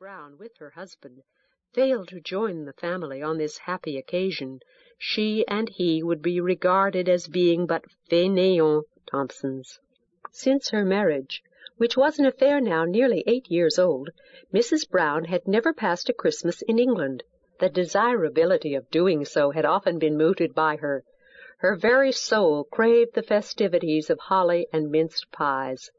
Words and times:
Brown, 0.00 0.38
with 0.38 0.56
her 0.58 0.70
husband, 0.70 1.24
failed 1.72 2.06
to 2.06 2.20
join 2.20 2.64
the 2.64 2.72
family 2.72 3.20
on 3.20 3.36
this 3.36 3.58
happy 3.58 3.98
occasion, 3.98 4.60
she 4.96 5.44
and 5.48 5.68
he 5.68 6.04
would 6.04 6.22
be 6.22 6.40
regarded 6.40 7.08
as 7.08 7.26
being 7.26 7.66
but 7.66 7.84
fainéants 8.08 8.84
Thompsons. 9.10 9.80
Since 10.30 10.68
her 10.70 10.84
marriage, 10.84 11.42
which 11.78 11.96
was 11.96 12.20
an 12.20 12.26
affair 12.26 12.60
now 12.60 12.84
nearly 12.84 13.24
eight 13.26 13.50
years 13.50 13.76
old, 13.76 14.10
Mrs. 14.54 14.88
Brown 14.88 15.24
had 15.24 15.48
never 15.48 15.72
passed 15.72 16.08
a 16.08 16.12
Christmas 16.12 16.62
in 16.62 16.78
England. 16.78 17.24
The 17.58 17.68
desirability 17.68 18.76
of 18.76 18.88
doing 18.92 19.24
so 19.24 19.50
had 19.50 19.64
often 19.64 19.98
been 19.98 20.16
mooted 20.16 20.54
by 20.54 20.76
her. 20.76 21.02
Her 21.56 21.74
very 21.74 22.12
soul 22.12 22.62
craved 22.70 23.14
the 23.14 23.22
festivities 23.24 24.10
of 24.10 24.20
holly 24.20 24.68
and 24.72 24.92
minced 24.92 25.32
pies. 25.32 25.90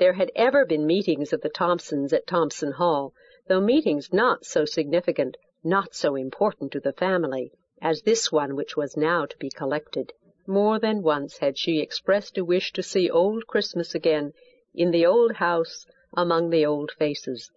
There 0.00 0.14
had 0.14 0.32
ever 0.34 0.64
been 0.64 0.86
meetings 0.86 1.30
of 1.34 1.42
the 1.42 1.50
Thompsons 1.50 2.14
at 2.14 2.26
Thompson 2.26 2.72
Hall, 2.72 3.12
though 3.48 3.60
meetings 3.60 4.14
not 4.14 4.46
so 4.46 4.64
significant, 4.64 5.36
not 5.62 5.94
so 5.94 6.14
important 6.16 6.72
to 6.72 6.80
the 6.80 6.94
family, 6.94 7.52
as 7.82 8.00
this 8.00 8.32
one 8.32 8.56
which 8.56 8.78
was 8.78 8.96
now 8.96 9.26
to 9.26 9.36
be 9.36 9.50
collected. 9.50 10.14
More 10.46 10.78
than 10.78 11.02
once 11.02 11.36
had 11.36 11.58
she 11.58 11.80
expressed 11.80 12.38
a 12.38 12.44
wish 12.46 12.72
to 12.72 12.82
see 12.82 13.10
old 13.10 13.46
Christmas 13.46 13.94
again, 13.94 14.32
in 14.74 14.90
the 14.90 15.04
old 15.04 15.32
house, 15.32 15.84
among 16.16 16.48
the 16.48 16.64
old 16.64 16.92
faces. 16.92 17.50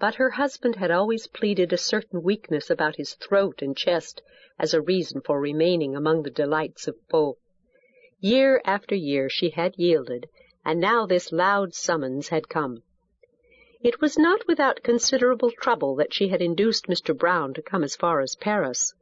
But 0.00 0.14
her 0.14 0.30
husband 0.30 0.76
had 0.76 0.90
always 0.90 1.26
pleaded 1.26 1.70
a 1.70 1.76
certain 1.76 2.22
weakness 2.22 2.70
about 2.70 2.96
his 2.96 3.12
throat 3.12 3.60
and 3.60 3.76
chest 3.76 4.22
as 4.58 4.72
a 4.72 4.80
reason 4.80 5.20
for 5.20 5.38
remaining 5.38 5.94
among 5.94 6.22
the 6.22 6.30
delights 6.30 6.88
of 6.88 6.96
Pau. 7.10 7.36
Year 8.20 8.62
after 8.64 8.94
year 8.94 9.28
she 9.28 9.50
had 9.50 9.74
yielded, 9.76 10.30
and 10.64 10.80
now 10.80 11.04
this 11.04 11.30
loud 11.30 11.74
summons 11.74 12.28
had 12.28 12.48
come. 12.48 12.82
It 13.82 14.00
was 14.00 14.16
not 14.16 14.46
without 14.48 14.82
considerable 14.82 15.50
trouble 15.50 15.94
that 15.96 16.14
she 16.14 16.28
had 16.28 16.40
induced 16.40 16.86
Mr. 16.86 17.14
Brown 17.14 17.52
to 17.52 17.60
come 17.60 17.84
as 17.84 17.94
far 17.94 18.22
as 18.22 18.34
Paris. 18.34 18.94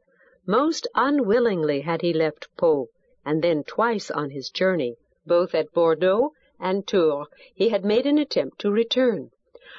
Most 0.45 0.87
unwillingly 0.93 1.79
had 1.79 2.01
he 2.01 2.11
left 2.11 2.49
Pau, 2.57 2.89
and 3.23 3.41
then 3.41 3.63
twice 3.63 4.11
on 4.11 4.31
his 4.31 4.49
journey, 4.49 4.97
both 5.25 5.55
at 5.55 5.71
Bordeaux 5.71 6.33
and 6.59 6.85
Tours, 6.85 7.27
he 7.55 7.69
had 7.69 7.85
made 7.85 8.05
an 8.05 8.17
attempt 8.17 8.59
to 8.59 8.69
return. 8.69 9.31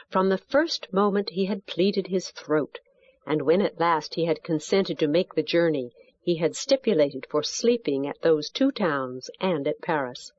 From 0.09 0.31
the 0.31 0.39
first 0.39 0.91
moment 0.91 1.29
he 1.29 1.45
had 1.45 1.67
pleaded 1.67 2.07
his 2.07 2.31
throat, 2.31 2.79
and 3.27 3.43
when 3.43 3.61
at 3.61 3.79
last 3.79 4.15
he 4.15 4.25
had 4.25 4.43
consented 4.43 4.99
to 5.01 5.07
make 5.07 5.35
the 5.35 5.43
journey, 5.43 5.93
he 6.23 6.37
had 6.37 6.57
stipulated 6.57 7.27
for 7.29 7.43
sleeping 7.43 8.07
at 8.07 8.23
those 8.23 8.49
two 8.49 8.73
towns 8.73 9.29
and 9.39 9.69
at 9.69 9.83
Paris. 9.83 10.33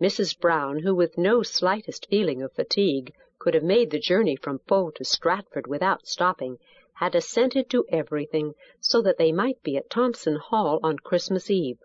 Mrs. 0.00 0.38
Brown, 0.38 0.78
who 0.78 0.94
with 0.94 1.18
no 1.18 1.42
slightest 1.42 2.06
feeling 2.08 2.40
of 2.40 2.52
fatigue 2.52 3.12
could 3.40 3.54
have 3.54 3.64
made 3.64 3.90
the 3.90 3.98
journey 3.98 4.36
from 4.36 4.60
Pau 4.60 4.90
to 4.94 5.04
Stratford 5.04 5.66
without 5.66 6.06
stopping, 6.06 6.60
had 6.92 7.16
assented 7.16 7.68
to 7.70 7.84
everything, 7.88 8.54
so 8.78 9.02
that 9.02 9.18
they 9.18 9.32
might 9.32 9.60
be 9.64 9.76
at 9.76 9.90
Thompson 9.90 10.36
Hall 10.36 10.78
on 10.84 11.00
Christmas 11.00 11.50
Eve. 11.50 11.78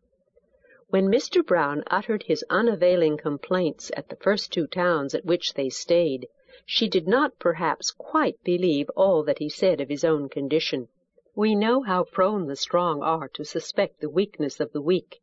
When 0.89 1.07
Mr. 1.07 1.43
Brown 1.43 1.83
uttered 1.87 2.21
his 2.21 2.45
unavailing 2.51 3.17
complaints 3.17 3.89
at 3.97 4.09
the 4.09 4.15
first 4.17 4.53
two 4.53 4.67
towns 4.67 5.15
at 5.15 5.25
which 5.25 5.55
they 5.55 5.69
stayed, 5.69 6.27
she 6.67 6.87
did 6.87 7.07
not 7.07 7.39
perhaps 7.39 7.89
quite 7.89 8.37
believe 8.43 8.91
all 8.91 9.23
that 9.23 9.39
he 9.39 9.49
said 9.49 9.81
of 9.81 9.89
his 9.89 10.03
own 10.03 10.29
condition. 10.29 10.87
We 11.33 11.55
know 11.55 11.81
how 11.81 12.03
prone 12.03 12.45
the 12.45 12.55
strong 12.55 13.01
are 13.01 13.27
to 13.29 13.43
suspect 13.43 14.01
the 14.01 14.09
weakness 14.11 14.59
of 14.59 14.71
the 14.71 14.81
weak, 14.81 15.19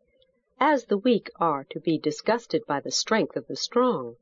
as 0.62 0.84
the 0.84 0.98
weak 0.98 1.30
are 1.36 1.64
to 1.64 1.80
be 1.80 1.97
disgusted 1.97 2.62
by 2.66 2.78
the 2.78 2.91
strength 2.91 3.34
of 3.34 3.47
the 3.47 3.56
strong. 3.56 4.16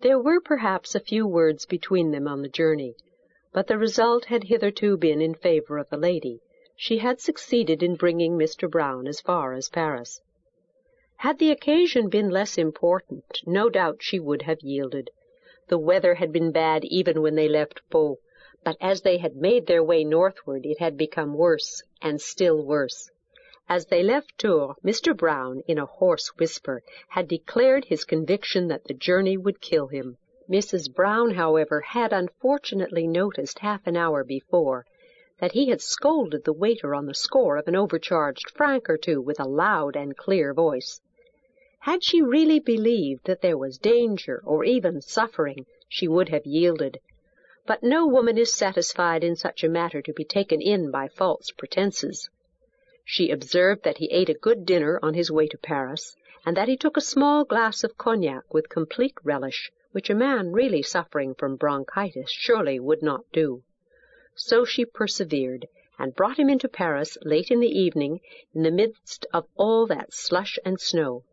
There 0.00 0.18
were 0.18 0.40
perhaps 0.40 0.96
a 0.96 1.00
few 1.00 1.24
words 1.24 1.66
between 1.66 2.10
them 2.10 2.26
on 2.26 2.42
the 2.42 2.48
journey, 2.48 2.96
but 3.52 3.68
the 3.68 3.78
result 3.78 4.24
had 4.24 4.42
hitherto 4.42 4.96
been 4.96 5.20
in 5.22 5.34
favor 5.36 5.78
of 5.78 5.88
the 5.88 5.96
lady. 5.96 6.40
She 6.74 6.98
had 6.98 7.20
succeeded 7.20 7.80
in 7.80 7.94
bringing 7.94 8.36
Mr. 8.36 8.68
Brown 8.68 9.06
as 9.06 9.20
far 9.20 9.52
as 9.52 9.68
Paris. 9.68 10.20
Had 11.18 11.38
the 11.38 11.52
occasion 11.52 12.08
been 12.08 12.28
less 12.30 12.58
important, 12.58 13.40
no 13.46 13.70
doubt 13.70 14.02
she 14.02 14.18
would 14.18 14.42
have 14.42 14.62
yielded. 14.62 15.10
The 15.68 15.78
weather 15.78 16.14
had 16.14 16.32
been 16.32 16.50
bad 16.50 16.84
even 16.86 17.22
when 17.22 17.36
they 17.36 17.48
left 17.48 17.88
Pau, 17.88 18.18
but 18.64 18.76
as 18.80 19.02
they 19.02 19.18
had 19.18 19.36
made 19.36 19.66
their 19.66 19.84
way 19.84 20.02
northward 20.02 20.66
it 20.66 20.80
had 20.80 20.96
become 20.96 21.34
worse, 21.34 21.84
and 22.00 22.20
still 22.20 22.66
worse. 22.66 23.08
As 23.68 23.86
they 23.86 24.02
left 24.02 24.36
Tours, 24.38 24.74
Mr. 24.84 25.16
Brown, 25.16 25.60
in 25.68 25.78
a 25.78 25.86
hoarse 25.86 26.30
whisper, 26.36 26.82
had 27.06 27.28
declared 27.28 27.84
his 27.84 28.04
conviction 28.04 28.66
that 28.66 28.82
the 28.82 28.92
journey 28.92 29.36
would 29.36 29.60
kill 29.60 29.86
him. 29.86 30.16
Mrs. 30.50 30.92
Brown, 30.92 31.30
however, 31.30 31.80
had 31.80 32.12
unfortunately 32.12 33.06
noticed 33.06 33.60
half 33.60 33.86
an 33.86 33.96
hour 33.96 34.24
before 34.24 34.84
that 35.38 35.52
he 35.52 35.68
had 35.68 35.80
scolded 35.80 36.42
the 36.42 36.52
waiter 36.52 36.92
on 36.92 37.06
the 37.06 37.14
score 37.14 37.56
of 37.56 37.68
an 37.68 37.76
overcharged 37.76 38.50
franc 38.50 38.90
or 38.90 38.98
two 38.98 39.20
with 39.20 39.38
a 39.38 39.46
loud 39.46 39.94
and 39.94 40.16
clear 40.16 40.52
voice. 40.52 41.00
Had 41.78 42.02
she 42.02 42.20
really 42.20 42.58
believed 42.58 43.26
that 43.26 43.42
there 43.42 43.56
was 43.56 43.78
danger 43.78 44.42
or 44.44 44.64
even 44.64 45.00
suffering, 45.00 45.66
she 45.88 46.08
would 46.08 46.30
have 46.30 46.46
yielded. 46.46 46.98
But 47.64 47.84
no 47.84 48.08
woman 48.08 48.38
is 48.38 48.52
satisfied 48.52 49.22
in 49.22 49.36
such 49.36 49.62
a 49.62 49.68
matter 49.68 50.02
to 50.02 50.12
be 50.12 50.24
taken 50.24 50.60
in 50.60 50.90
by 50.90 51.06
false 51.06 51.52
pretences. 51.56 52.28
She 53.04 53.30
observed 53.30 53.82
that 53.82 53.98
he 53.98 54.06
ate 54.12 54.28
a 54.28 54.34
good 54.34 54.64
dinner 54.64 55.00
on 55.02 55.14
his 55.14 55.28
way 55.28 55.48
to 55.48 55.58
Paris, 55.58 56.16
and 56.46 56.56
that 56.56 56.68
he 56.68 56.76
took 56.76 56.96
a 56.96 57.00
small 57.00 57.44
glass 57.44 57.82
of 57.82 57.98
cognac 57.98 58.54
with 58.54 58.68
complete 58.68 59.16
relish, 59.24 59.72
which 59.90 60.08
a 60.08 60.14
man 60.14 60.52
really 60.52 60.82
suffering 60.82 61.34
from 61.34 61.56
bronchitis 61.56 62.30
surely 62.30 62.78
would 62.78 63.02
not 63.02 63.24
do. 63.32 63.64
So 64.36 64.64
she 64.64 64.84
persevered, 64.84 65.66
and 65.98 66.14
brought 66.14 66.38
him 66.38 66.48
into 66.48 66.68
Paris 66.68 67.18
late 67.22 67.50
in 67.50 67.58
the 67.58 67.76
evening, 67.76 68.20
in 68.54 68.62
the 68.62 68.70
midst 68.70 69.26
of 69.34 69.48
all 69.56 69.84
that 69.88 70.12
slush 70.14 70.56
and 70.64 70.80
snow. 70.80 71.24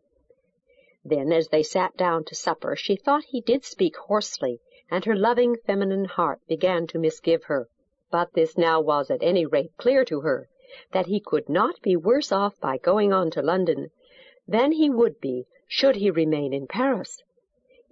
Then, 1.04 1.32
as 1.32 1.48
they 1.48 1.62
sat 1.62 1.96
down 1.96 2.24
to 2.24 2.34
supper, 2.34 2.74
she 2.74 2.96
thought 2.96 3.24
he 3.26 3.40
did 3.40 3.64
speak 3.64 3.96
hoarsely, 3.96 4.60
and 4.90 5.04
her 5.04 5.14
loving 5.14 5.56
feminine 5.56 6.06
heart 6.06 6.40
began 6.48 6.88
to 6.88 6.98
misgive 6.98 7.44
her. 7.44 7.68
But 8.10 8.32
this 8.32 8.58
now 8.58 8.80
was 8.80 9.08
at 9.08 9.22
any 9.22 9.46
rate 9.46 9.70
clear 9.76 10.04
to 10.06 10.22
her, 10.22 10.48
that 10.92 11.06
he 11.06 11.18
could 11.18 11.48
not 11.48 11.82
be 11.82 11.96
worse 11.96 12.30
off 12.30 12.58
by 12.60 12.78
going 12.78 13.12
on 13.12 13.30
to 13.32 13.42
London 13.42 13.90
than 14.46 14.72
he 14.72 14.88
would 14.88 15.20
be 15.20 15.46
should 15.66 15.96
he 15.96 16.10
remain 16.10 16.52
in 16.52 16.66
Paris. 16.66 17.22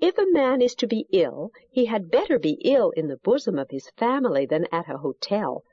If 0.00 0.16
a 0.16 0.30
man 0.30 0.62
is 0.62 0.76
to 0.76 0.86
be 0.86 1.08
ill, 1.10 1.50
he 1.68 1.86
had 1.86 2.10
better 2.10 2.38
be 2.38 2.52
ill 2.64 2.90
in 2.90 3.08
the 3.08 3.16
bosom 3.16 3.58
of 3.58 3.70
his 3.70 3.90
family 3.90 4.46
than 4.46 4.66
at 4.70 4.88
a 4.88 4.98
hotel. 4.98 5.64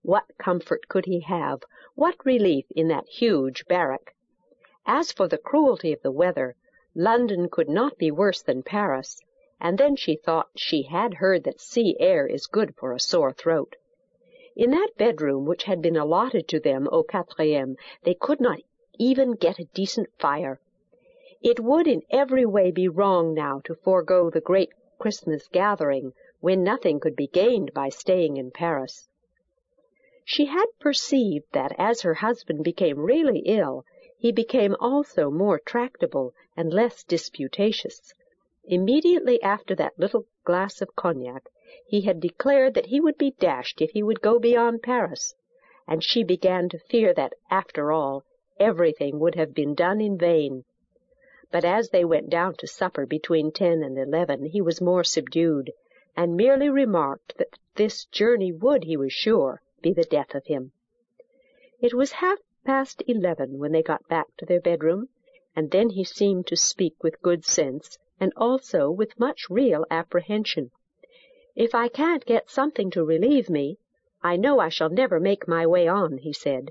What 0.00 0.24
comfort 0.38 0.88
could 0.88 1.04
he 1.04 1.20
have, 1.20 1.62
what 1.94 2.24
relief 2.24 2.64
in 2.74 2.88
that 2.88 3.06
huge 3.06 3.66
barrack? 3.66 4.14
As 4.86 5.12
for 5.12 5.28
the 5.28 5.36
cruelty 5.36 5.92
of 5.92 6.00
the 6.00 6.10
weather, 6.10 6.56
London 6.94 7.50
could 7.50 7.68
not 7.68 7.98
be 7.98 8.10
worse 8.10 8.40
than 8.40 8.62
Paris, 8.62 9.20
and 9.60 9.76
then 9.76 9.96
she 9.96 10.16
thought 10.16 10.48
she 10.56 10.84
had 10.84 11.14
heard 11.14 11.44
that 11.44 11.60
sea 11.60 11.96
air 11.98 12.26
is 12.26 12.46
good 12.46 12.74
for 12.76 12.92
a 12.92 13.00
sore 13.00 13.32
throat. 13.32 13.76
In 14.58 14.70
that 14.70 14.92
bedroom 14.96 15.44
which 15.44 15.64
had 15.64 15.82
been 15.82 15.98
allotted 15.98 16.48
to 16.48 16.58
them 16.58 16.88
au 16.90 17.02
quatrième 17.04 17.76
they 18.04 18.14
could 18.14 18.40
not 18.40 18.58
even 18.98 19.32
get 19.32 19.58
a 19.58 19.66
decent 19.74 20.08
fire. 20.18 20.62
It 21.42 21.60
would 21.60 21.86
in 21.86 22.00
every 22.08 22.46
way 22.46 22.70
be 22.70 22.88
wrong 22.88 23.34
now 23.34 23.60
to 23.66 23.74
forego 23.74 24.30
the 24.30 24.40
great 24.40 24.70
Christmas 24.98 25.46
gathering 25.48 26.14
when 26.40 26.64
nothing 26.64 27.00
could 27.00 27.14
be 27.14 27.26
gained 27.26 27.74
by 27.74 27.90
staying 27.90 28.38
in 28.38 28.50
Paris. 28.50 29.10
She 30.24 30.46
had 30.46 30.68
perceived 30.80 31.52
that 31.52 31.74
as 31.76 32.00
her 32.00 32.14
husband 32.14 32.64
became 32.64 33.00
really 33.00 33.40
ill, 33.40 33.84
he 34.16 34.32
became 34.32 34.74
also 34.80 35.30
more 35.30 35.58
tractable 35.58 36.32
and 36.56 36.72
less 36.72 37.04
disputatious. 37.04 38.14
Immediately 38.64 39.42
after 39.42 39.74
that 39.74 39.98
little 39.98 40.24
glass 40.44 40.80
of 40.80 40.96
cognac, 40.96 41.50
he 41.88 42.00
had 42.00 42.18
declared 42.18 42.74
that 42.74 42.86
he 42.86 42.98
would 43.00 43.16
be 43.16 43.30
dashed 43.38 43.80
if 43.80 43.90
he 43.92 44.02
would 44.02 44.20
go 44.20 44.40
beyond 44.40 44.82
Paris, 44.82 45.34
and 45.86 46.02
she 46.02 46.24
began 46.24 46.68
to 46.68 46.78
fear 46.80 47.14
that, 47.14 47.32
after 47.48 47.92
all, 47.92 48.24
everything 48.58 49.20
would 49.20 49.36
have 49.36 49.54
been 49.54 49.72
done 49.72 50.00
in 50.00 50.18
vain. 50.18 50.64
But 51.52 51.64
as 51.64 51.90
they 51.90 52.04
went 52.04 52.28
down 52.28 52.54
to 52.56 52.66
supper 52.66 53.06
between 53.06 53.52
ten 53.52 53.84
and 53.84 53.96
eleven, 53.96 54.46
he 54.46 54.60
was 54.60 54.80
more 54.80 55.04
subdued, 55.04 55.70
and 56.16 56.36
merely 56.36 56.68
remarked 56.68 57.38
that 57.38 57.56
this 57.76 58.04
journey 58.06 58.50
would, 58.50 58.82
he 58.82 58.96
was 58.96 59.12
sure, 59.12 59.62
be 59.80 59.92
the 59.92 60.02
death 60.02 60.34
of 60.34 60.46
him. 60.46 60.72
It 61.80 61.94
was 61.94 62.10
half 62.12 62.40
past 62.64 63.00
eleven 63.06 63.60
when 63.60 63.70
they 63.70 63.82
got 63.84 64.08
back 64.08 64.26
to 64.38 64.44
their 64.44 64.60
bedroom, 64.60 65.08
and 65.54 65.70
then 65.70 65.90
he 65.90 66.02
seemed 66.02 66.48
to 66.48 66.56
speak 66.56 67.00
with 67.04 67.22
good 67.22 67.44
sense, 67.44 67.96
and 68.18 68.32
also 68.36 68.90
with 68.90 69.20
much 69.20 69.42
real 69.48 69.84
apprehension. 69.88 70.72
If 71.58 71.74
I 71.74 71.88
can't 71.88 72.26
get 72.26 72.50
something 72.50 72.90
to 72.90 73.02
relieve 73.02 73.48
me, 73.48 73.78
I 74.22 74.36
know 74.36 74.58
I 74.58 74.68
shall 74.68 74.90
never 74.90 75.18
make 75.18 75.48
my 75.48 75.66
way 75.66 75.88
on, 75.88 76.18
he 76.18 76.30
said. 76.34 76.70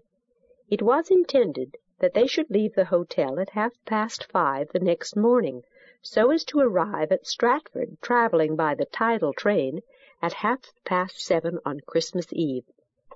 It 0.70 0.84
was 0.84 1.10
intended 1.10 1.76
that 1.98 2.14
they 2.14 2.28
should 2.28 2.52
leave 2.52 2.76
the 2.76 2.86
hotel 2.86 3.40
at 3.40 3.50
half 3.50 3.74
past 3.86 4.26
five 4.26 4.70
the 4.72 4.80
next 4.80 5.16
morning, 5.16 5.64
so 6.04 6.30
as 6.30 6.46
to 6.46 6.60
arrive 6.60 7.12
at 7.12 7.26
Stratford 7.26 7.98
travelling 8.00 8.56
by 8.56 8.76
the 8.76 8.86
tidal 8.86 9.34
train 9.34 9.82
at 10.22 10.34
half 10.34 10.72
past 10.84 11.20
seven 11.20 11.58
on 11.66 11.80
Christmas 11.88 12.28
Eve. 12.32 12.66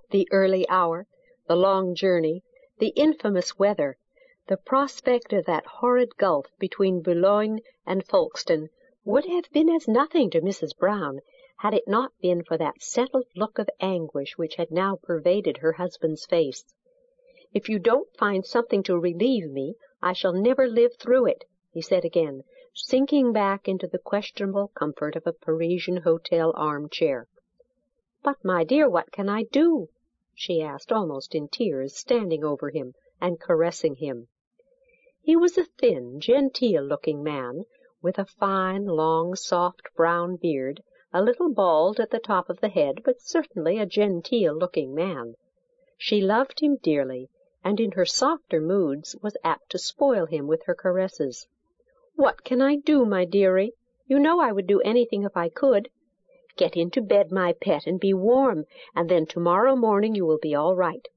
The 0.10 0.28
early 0.32 0.68
hour, 0.70 1.06
the 1.46 1.56
long 1.56 1.94
journey, 1.94 2.42
the 2.80 2.94
infamous 2.96 3.60
weather, 3.60 3.96
the 4.48 4.58
prospect 4.58 5.34
of 5.34 5.46
that 5.46 5.68
horrid 5.68 6.18
gulf 6.18 6.48
between 6.58 7.04
Boulogne 7.04 7.60
and 7.86 8.04
Folkestone 8.08 8.70
would 9.06 9.26
have 9.26 9.52
been 9.52 9.70
as 9.70 9.88
nothing 9.88 10.32
to 10.32 10.42
Mrs. 10.42 10.76
Brown 10.76 11.20
had 11.62 11.74
it 11.74 11.86
not 11.86 12.14
been 12.22 12.42
for 12.42 12.58
that 12.58 12.82
settled 12.82 13.26
look 13.36 13.60
of 13.60 13.70
anguish 13.82 14.38
which 14.38 14.56
had 14.56 14.72
now 14.72 14.96
pervaded 14.96 15.58
her 15.58 15.74
husband's 15.74 16.26
face. 16.26 16.64
If 17.54 17.68
you 17.68 17.80
don't 17.80 18.16
find 18.16 18.46
something 18.46 18.82
to 18.84 18.98
relieve 18.98 19.50
me, 19.50 19.76
I 20.02 20.14
shall 20.14 20.32
never 20.32 20.70
live 20.70 20.96
through 20.96 21.26
it, 21.26 21.44
he 21.74 21.82
said 21.82 22.06
again, 22.06 22.44
sinking 22.74 23.34
back 23.34 23.68
into 23.68 23.88
the 23.88 24.00
questionable 24.00 24.70
comfort 24.70 25.18
of 25.18 25.28
a 25.28 25.34
Parisian 25.34 25.98
hotel 25.98 26.54
arm-chair. 26.56 27.28
But, 28.24 28.38
my 28.42 28.64
dear, 28.64 28.90
what 28.90 29.12
can 29.12 29.28
I 29.28 29.44
do? 29.44 29.90
she 30.34 30.62
asked, 30.62 30.94
almost 30.94 31.36
in 31.36 31.50
tears, 31.50 31.94
standing 31.98 32.42
over 32.42 32.70
him 32.70 32.94
and 33.20 33.38
caressing 33.38 33.96
him. 33.96 34.30
He 35.22 35.36
was 35.36 35.58
a 35.58 35.66
thin, 35.66 36.22
genteel-looking 36.22 37.22
man, 37.22 37.66
with 38.02 38.18
a 38.18 38.24
fine, 38.24 38.86
long, 38.86 39.36
soft 39.36 39.94
brown 39.98 40.38
beard, 40.38 40.82
a 41.12 41.24
little 41.24 41.52
bald 41.52 42.00
at 42.00 42.12
the 42.12 42.20
top 42.20 42.50
of 42.50 42.62
the 42.62 42.70
head, 42.70 43.02
but 43.04 43.20
certainly 43.20 43.80
a 43.80 43.86
genteel-looking 43.86 44.94
man. 44.94 45.36
She 45.98 46.22
loved 46.22 46.60
him 46.60 46.78
dearly, 46.84 47.30
and 47.64 47.80
in 47.80 47.92
her 47.92 48.06
softer 48.06 48.62
moods 48.62 49.16
was 49.22 49.36
apt 49.44 49.72
to 49.72 49.78
spoil 49.80 50.26
him 50.28 50.48
with 50.48 50.64
her 50.66 50.76
caresses. 50.76 51.48
What 52.16 52.44
can 52.44 52.62
I 52.62 52.76
do, 52.76 53.06
my 53.06 53.26
dearie? 53.26 53.74
You 54.08 54.20
know 54.20 54.40
I 54.40 54.52
would 54.52 54.68
do 54.68 54.82
anything 54.82 55.24
if 55.24 55.36
I 55.36 55.50
could. 55.50 55.90
Get 56.58 56.76
into 56.76 57.02
bed, 57.02 57.32
my 57.32 57.54
pet, 57.54 57.88
and 57.88 58.00
be 58.00 58.14
warm, 58.14 58.66
and 58.96 59.10
then 59.10 59.26
tomorrow 59.26 59.76
morning 59.76 60.16
you 60.16 60.26
will 60.26 60.40
be 60.40 60.54
all 60.54 60.76
right. 60.76 61.08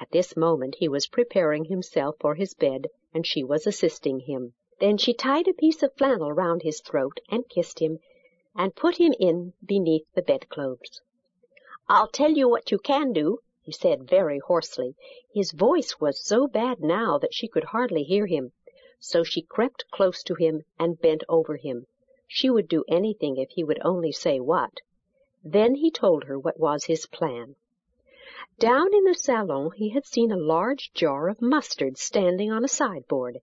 At 0.00 0.10
this 0.12 0.36
moment 0.36 0.76
he 0.78 0.88
was 0.88 1.08
preparing 1.08 1.64
himself 1.64 2.16
for 2.20 2.34
his 2.34 2.54
bed, 2.54 2.86
and 3.12 3.26
she 3.26 3.42
was 3.42 3.66
assisting 3.66 4.20
him. 4.20 4.54
Then 4.78 4.96
she 4.96 5.12
tied 5.14 5.48
a 5.48 5.52
piece 5.52 5.82
of 5.82 5.94
flannel 5.94 6.32
round 6.32 6.62
his 6.62 6.80
throat 6.80 7.20
and 7.30 7.48
kissed 7.48 7.80
him, 7.80 7.98
and 8.54 8.74
put 8.74 8.96
him 8.96 9.14
in 9.20 9.52
beneath 9.64 10.06
the 10.14 10.22
bedclothes. 10.22 11.00
I'll 11.88 12.08
tell 12.08 12.32
you 12.32 12.48
what 12.48 12.70
you 12.70 12.78
can 12.78 13.12
do, 13.12 13.38
he 13.62 13.72
said 13.72 14.08
very 14.08 14.38
hoarsely. 14.38 14.96
His 15.32 15.52
voice 15.52 16.00
was 16.00 16.24
so 16.24 16.46
bad 16.46 16.80
now 16.80 17.18
that 17.18 17.34
she 17.34 17.48
could 17.48 17.64
hardly 17.64 18.02
hear 18.02 18.26
him. 18.26 18.52
So 18.98 19.22
she 19.24 19.42
crept 19.42 19.90
close 19.90 20.22
to 20.24 20.34
him 20.34 20.64
and 20.78 21.00
bent 21.00 21.24
over 21.28 21.56
him. 21.56 21.86
She 22.26 22.50
would 22.50 22.68
do 22.68 22.84
anything 22.88 23.36
if 23.36 23.50
he 23.50 23.64
would 23.64 23.80
only 23.84 24.12
say 24.12 24.40
what. 24.40 24.80
Then 25.42 25.74
he 25.74 25.90
told 25.90 26.24
her 26.24 26.38
what 26.38 26.60
was 26.60 26.84
his 26.84 27.06
plan. 27.06 27.56
Down 28.58 28.92
in 28.92 29.04
the 29.04 29.14
salon 29.14 29.70
he 29.72 29.88
had 29.90 30.04
seen 30.04 30.30
a 30.30 30.36
large 30.36 30.92
jar 30.92 31.28
of 31.28 31.40
mustard 31.40 31.96
standing 31.98 32.52
on 32.52 32.64
a 32.64 32.68
sideboard. 32.68 33.40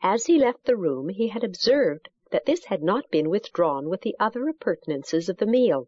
As 0.00 0.26
he 0.26 0.38
left 0.38 0.64
the 0.64 0.76
room 0.76 1.08
he 1.08 1.28
had 1.28 1.44
observed 1.44 2.08
that 2.32 2.44
this 2.44 2.64
had 2.64 2.82
not 2.82 3.08
been 3.08 3.30
withdrawn 3.30 3.88
with 3.88 4.00
the 4.00 4.16
other 4.18 4.48
appurtenances 4.48 5.28
of 5.28 5.36
the 5.36 5.46
meal. 5.46 5.86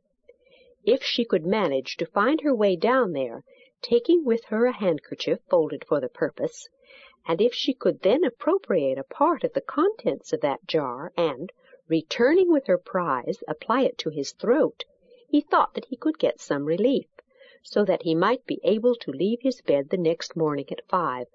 If 0.84 1.02
she 1.02 1.24
could 1.24 1.44
manage 1.44 1.96
to 1.96 2.06
find 2.06 2.42
her 2.42 2.54
way 2.54 2.76
down 2.76 3.12
there 3.12 3.42
taking 3.82 4.24
with 4.24 4.44
her 4.44 4.64
a 4.66 4.72
handkerchief 4.72 5.40
folded 5.50 5.84
for 5.84 6.00
the 6.00 6.08
purpose, 6.08 6.68
and 7.26 7.40
if 7.40 7.52
she 7.54 7.74
could 7.74 8.02
then 8.02 8.22
appropriate 8.22 8.98
a 8.98 9.02
part 9.02 9.42
of 9.42 9.52
the 9.52 9.60
contents 9.60 10.32
of 10.32 10.40
that 10.42 10.64
jar 10.64 11.12
and, 11.16 11.50
returning 11.88 12.52
with 12.52 12.68
her 12.68 12.78
prize, 12.78 13.42
apply 13.48 13.82
it 13.82 13.98
to 13.98 14.10
his 14.10 14.30
throat, 14.30 14.84
he 15.26 15.40
thought 15.40 15.74
that 15.74 15.86
he 15.86 15.96
could 15.96 16.20
get 16.20 16.38
some 16.40 16.64
relief, 16.66 17.08
so 17.64 17.84
that 17.84 18.04
he 18.04 18.14
might 18.14 18.46
be 18.46 18.60
able 18.62 18.94
to 18.94 19.10
leave 19.10 19.40
his 19.42 19.60
bed 19.62 19.90
the 19.90 19.96
next 19.96 20.36
morning 20.36 20.66
at 20.70 20.86
five. 20.88 21.26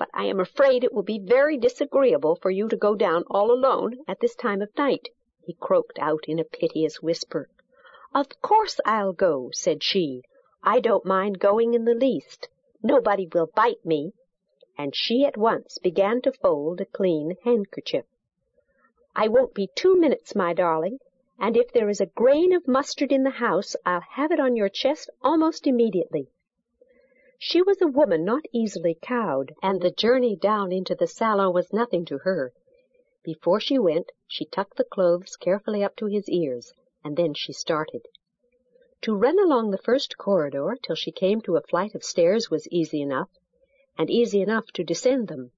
But 0.00 0.08
I 0.14 0.24
am 0.24 0.40
afraid 0.40 0.82
it 0.82 0.94
will 0.94 1.02
be 1.02 1.18
very 1.18 1.58
disagreeable 1.58 2.34
for 2.34 2.50
you 2.50 2.68
to 2.70 2.76
go 2.76 2.94
down 2.94 3.22
all 3.28 3.52
alone 3.52 3.98
at 4.08 4.18
this 4.20 4.34
time 4.34 4.62
of 4.62 4.74
night, 4.78 5.10
he 5.42 5.52
croaked 5.52 5.98
out 5.98 6.24
in 6.26 6.38
a 6.38 6.44
piteous 6.44 7.02
whisper. 7.02 7.50
Of 8.14 8.40
course 8.40 8.80
I'll 8.86 9.12
go, 9.12 9.50
said 9.52 9.82
she, 9.82 10.22
I 10.62 10.80
don't 10.80 11.04
mind 11.04 11.38
going 11.38 11.74
in 11.74 11.84
the 11.84 11.92
least. 11.92 12.48
Nobody 12.82 13.26
will 13.26 13.48
bite 13.54 13.84
me. 13.84 14.14
And 14.78 14.96
she 14.96 15.26
at 15.26 15.36
once 15.36 15.76
began 15.76 16.22
to 16.22 16.32
fold 16.32 16.80
a 16.80 16.86
clean 16.86 17.36
handkerchief. 17.44 18.06
I 19.14 19.28
won't 19.28 19.52
be 19.52 19.68
two 19.74 19.96
minutes, 19.96 20.34
my 20.34 20.54
darling, 20.54 21.00
and 21.38 21.58
if 21.58 21.72
there 21.74 21.90
is 21.90 22.00
a 22.00 22.06
grain 22.06 22.54
of 22.54 22.66
mustard 22.66 23.12
in 23.12 23.22
the 23.22 23.28
house, 23.28 23.76
I'll 23.84 24.00
have 24.00 24.32
it 24.32 24.40
on 24.40 24.56
your 24.56 24.70
chest 24.70 25.10
almost 25.22 25.66
immediately. 25.66 26.30
She 27.42 27.62
was 27.62 27.80
a 27.80 27.86
woman 27.86 28.22
not 28.26 28.44
easily 28.52 28.98
cowed, 29.00 29.54
and 29.62 29.80
the 29.80 29.90
journey 29.90 30.36
down 30.36 30.72
into 30.72 30.94
the 30.94 31.06
salon 31.06 31.54
was 31.54 31.72
nothing 31.72 32.04
to 32.04 32.18
her. 32.18 32.52
Before 33.24 33.58
she 33.58 33.78
went, 33.78 34.12
she 34.26 34.44
tucked 34.44 34.76
the 34.76 34.84
clothes 34.84 35.36
carefully 35.36 35.82
up 35.82 35.96
to 35.96 36.04
his 36.04 36.28
ears, 36.28 36.74
and 37.02 37.16
then 37.16 37.32
she 37.32 37.54
started. 37.54 38.02
To 39.00 39.16
run 39.16 39.38
along 39.38 39.70
the 39.70 39.78
first 39.78 40.18
corridor 40.18 40.76
till 40.82 40.94
she 40.96 41.10
came 41.10 41.40
to 41.40 41.56
a 41.56 41.62
flight 41.62 41.94
of 41.94 42.04
stairs 42.04 42.50
was 42.50 42.68
easy 42.68 43.00
enough, 43.00 43.30
and 43.96 44.10
easy 44.10 44.42
enough 44.42 44.66
to 44.74 44.84
descend 44.84 45.28
them. 45.28 45.52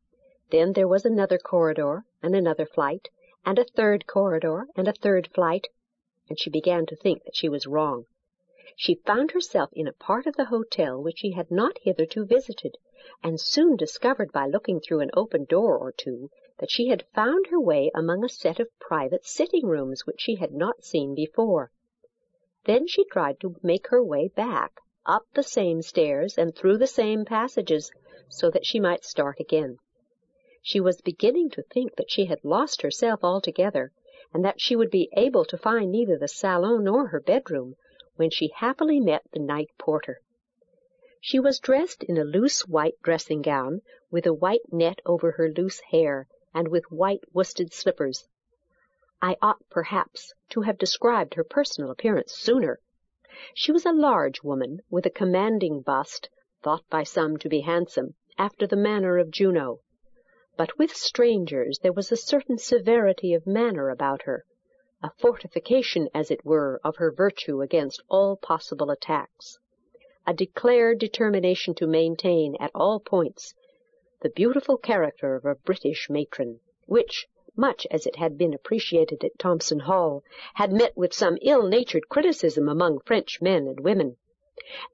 Then 0.51 0.75
there 0.75 0.87
was 0.87 1.05
another 1.05 1.39
corridor, 1.39 2.05
and 2.23 2.37
another 2.37 2.65
flight, 2.65 3.09
and 3.45 3.59
a 3.59 3.65
third 3.65 4.07
corridor, 4.07 4.69
and 4.77 4.87
a 4.87 4.93
third 4.93 5.27
flight, 5.35 5.67
and 6.29 6.39
she 6.39 6.49
began 6.49 6.87
to 6.87 6.95
think 6.95 7.25
that 7.25 7.35
she 7.35 7.49
was 7.49 7.67
wrong. 7.67 8.07
She 8.77 8.95
found 9.05 9.33
herself 9.33 9.71
in 9.73 9.89
a 9.89 9.93
part 9.93 10.25
of 10.25 10.37
the 10.37 10.45
hotel 10.45 11.03
which 11.03 11.19
she 11.19 11.33
had 11.33 11.51
not 11.51 11.79
hitherto 11.83 12.25
visited, 12.25 12.79
and 13.21 13.41
soon 13.41 13.75
discovered 13.75 14.31
by 14.31 14.47
looking 14.47 14.79
through 14.79 15.01
an 15.01 15.11
open 15.15 15.47
door 15.47 15.77
or 15.77 15.91
two 15.91 16.31
that 16.59 16.71
she 16.71 16.87
had 16.87 17.05
found 17.13 17.49
her 17.49 17.59
way 17.59 17.91
among 17.93 18.23
a 18.25 18.29
set 18.29 18.61
of 18.61 18.69
private 18.79 19.27
sitting 19.27 19.67
rooms 19.67 20.07
which 20.07 20.21
she 20.21 20.37
had 20.37 20.53
not 20.53 20.85
seen 20.85 21.13
before. 21.13 21.73
Then 22.65 22.87
she 22.87 23.05
tried 23.07 23.41
to 23.41 23.57
make 23.65 23.89
her 23.89 24.01
way 24.01 24.29
back, 24.29 24.81
up 25.05 25.27
the 25.35 25.43
same 25.43 25.83
stairs 25.83 26.39
and 26.39 26.55
through 26.55 26.79
the 26.79 26.87
same 26.87 27.25
passages, 27.25 27.91
so 28.29 28.49
that 28.49 28.65
she 28.65 28.79
might 28.79 29.03
start 29.05 29.41
again. 29.41 29.79
She 30.63 30.79
was 30.79 31.01
beginning 31.01 31.51
to 31.51 31.63
think 31.65 31.97
that 31.97 32.13
she 32.13 32.27
had 32.27 32.45
lost 32.45 32.83
herself 32.83 33.25
altogether, 33.25 33.91
and 34.33 34.45
that 34.45 34.61
she 34.61 34.77
would 34.77 34.93
be 34.93 35.11
able 35.17 35.45
to 35.47 35.59
find 35.59 35.91
neither 35.91 36.17
the 36.17 36.29
salon 36.29 36.85
nor 36.85 37.09
her 37.09 37.19
bedroom, 37.19 37.75
when 38.17 38.29
she 38.29 38.49
happily 38.57 39.01
met 39.01 39.23
the 39.33 39.39
night 39.39 39.71
porter. 39.79 40.21
She 41.19 41.41
was 41.41 41.59
dressed 41.59 42.03
in 42.05 42.19
a 42.19 42.25
loose 42.25 42.69
white 42.69 43.01
dressing 43.03 43.41
gown, 43.41 43.81
with 44.11 44.27
a 44.27 44.35
white 44.35 44.71
net 44.71 45.01
over 45.07 45.31
her 45.31 45.49
loose 45.49 45.81
hair, 45.81 46.27
and 46.53 46.69
with 46.69 46.91
white 46.91 47.23
worsted 47.33 47.73
slippers. 47.73 48.29
I 49.23 49.39
ought, 49.41 49.67
perhaps, 49.71 50.35
to 50.51 50.61
have 50.61 50.77
described 50.77 51.33
her 51.35 51.45
personal 51.45 51.91
appearance 51.91 52.33
sooner. 52.33 52.81
She 53.55 53.73
was 53.73 53.87
a 53.87 53.93
large 53.93 54.43
woman, 54.43 54.81
with 54.91 55.07
a 55.07 55.11
commanding 55.11 55.81
bust, 55.81 56.29
thought 56.63 56.85
by 56.91 57.05
some 57.05 57.39
to 57.39 57.49
be 57.49 57.61
handsome, 57.61 58.15
after 58.37 58.67
the 58.67 58.77
manner 58.77 59.17
of 59.17 59.31
Juno. 59.31 59.81
But 60.59 60.77
with 60.77 60.95
strangers 60.95 61.79
there 61.79 61.95
was 61.95 62.13
a 62.13 62.17
certain 62.17 62.59
severity 62.59 63.33
of 63.33 63.47
manner 63.47 63.89
about 63.89 64.23
her, 64.23 64.45
a 65.05 65.11
fortification, 65.19 66.09
as 66.15 66.31
it 66.31 66.45
were, 66.45 66.81
of 66.85 66.95
her 66.95 67.11
virtue 67.11 67.61
against 67.61 68.01
all 68.09 68.37
possible 68.37 68.89
attacks, 68.89 69.59
a 70.29 70.33
declared 70.33 70.97
determination 71.01 71.75
to 71.75 71.89
maintain 71.89 72.55
at 72.61 72.71
all 72.73 73.01
points 73.01 73.53
the 74.21 74.29
beautiful 74.31 74.77
character 74.77 75.35
of 75.35 75.45
a 75.45 75.57
British 75.57 76.09
matron, 76.09 76.61
which, 76.87 77.27
much 77.57 77.85
as 77.91 78.07
it 78.07 78.15
had 78.15 78.39
been 78.39 78.55
appreciated 78.55 79.25
at 79.25 79.37
Thompson 79.41 79.81
Hall, 79.81 80.23
had 80.55 80.73
met 80.73 80.97
with 80.97 81.13
some 81.13 81.37
ill-natured 81.43 82.09
criticism 82.09 82.69
among 82.69 83.01
French 83.01 83.43
men 83.43 83.67
and 83.67 83.81
women. 83.81 84.17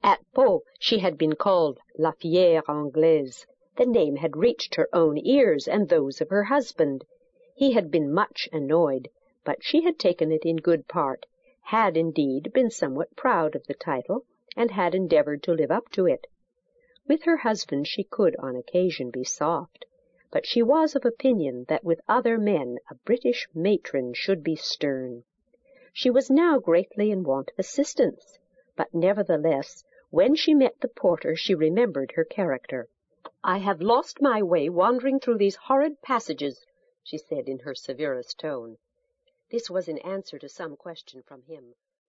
At 0.03 0.21
Pau 0.33 0.63
she 0.79 1.01
had 1.01 1.19
been 1.19 1.35
called 1.35 1.81
La 1.99 2.13
Fière 2.13 2.63
Anglaise. 2.67 3.45
The 3.77 3.85
name 3.85 4.17
had 4.17 4.39
reached 4.39 4.77
her 4.77 4.89
own 4.95 5.19
ears 5.19 5.69
and 5.69 5.87
those 5.91 6.23
of 6.23 6.31
her 6.31 6.45
husband. 6.45 7.05
He 7.55 7.73
had 7.73 7.91
been 7.91 8.11
much 8.11 8.49
annoyed, 8.51 9.11
but 9.49 9.65
she 9.65 9.81
had 9.81 9.99
taken 9.99 10.31
it 10.31 10.45
in 10.45 10.57
good 10.59 10.87
part, 10.89 11.25
had, 11.63 11.97
indeed, 11.97 12.53
been 12.53 12.69
somewhat 12.69 13.17
proud 13.17 13.57
of 13.57 13.67
the 13.67 13.73
title, 13.73 14.27
and 14.55 14.71
had 14.73 14.95
endeavored 14.95 15.43
to 15.43 15.55
live 15.55 15.71
up 15.71 15.89
to 15.89 16.05
it. 16.05 16.27
With 17.07 17.23
her 17.23 17.39
husband 17.39 17.89
she 17.89 18.05
could, 18.05 18.37
on 18.37 18.57
occasion, 18.57 19.09
be 19.09 19.25
soft, 19.25 19.87
but 20.31 20.45
she 20.45 20.63
was 20.63 20.95
of 20.95 21.07
opinion 21.07 21.65
that 21.67 21.83
with 21.83 22.03
other 22.07 22.37
men 22.37 22.77
a 22.91 22.95
British 22.95 23.49
matron 23.55 24.13
should 24.13 24.45
be 24.45 24.55
stern. 24.55 25.25
She 25.95 26.11
was 26.11 26.29
now 26.29 26.59
greatly 26.59 27.11
in 27.11 27.23
want 27.23 27.51
of 27.53 27.59
assistance, 27.59 28.39
but 28.77 28.93
nevertheless, 28.93 29.83
when 30.11 30.35
she 30.35 30.53
met 30.53 30.79
the 30.81 30.89
porter 30.89 31.35
she 31.35 31.55
remembered 31.55 32.13
her 32.13 32.25
character. 32.25 32.87
I 33.43 33.57
have 33.61 33.81
lost 33.81 34.21
my 34.21 34.43
way 34.43 34.69
wandering 34.69 35.19
through 35.19 35.39
these 35.39 35.57
horrid 35.57 36.03
passages, 36.03 36.67
she 37.03 37.17
said 37.17 37.49
in 37.49 37.61
her 37.61 37.75
severest 37.75 38.39
tone. 38.39 38.77
This 39.51 39.71
was 39.71 39.89
in 39.89 39.99
answer 39.99 40.39
to 40.39 40.49
some 40.49 40.77
question 40.77 41.23
from 41.23 41.43
him. 41.43 41.75